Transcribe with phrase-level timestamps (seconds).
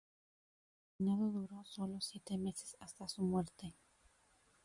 [0.97, 3.75] Su reinado duró solo siete meses hasta su muerte.